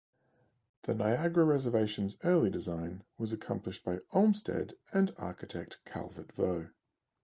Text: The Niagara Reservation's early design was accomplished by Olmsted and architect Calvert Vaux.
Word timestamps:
The 0.81 0.95
Niagara 0.95 1.45
Reservation's 1.45 2.15
early 2.23 2.49
design 2.49 3.03
was 3.19 3.31
accomplished 3.31 3.83
by 3.85 3.99
Olmsted 4.11 4.75
and 4.91 5.11
architect 5.15 5.77
Calvert 5.85 6.31
Vaux. 6.31 6.71